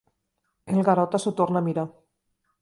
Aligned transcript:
El 0.75 0.79
Garota 0.87 1.21
s'ho 1.25 1.35
torna 1.41 1.63
a 1.65 1.67
mirar. 1.69 1.85